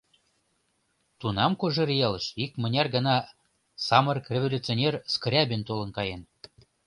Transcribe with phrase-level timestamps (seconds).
[1.19, 3.15] Тунам Кожеръялыш икмыняр гана
[3.87, 6.21] самырык революционер Скрябин толын каен.